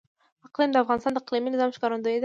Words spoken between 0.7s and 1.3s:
د افغانستان د